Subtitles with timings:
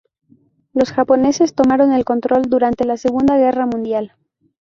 [0.73, 4.15] Los japoneses tomaron el control durante la Segunda Guerra Mundial.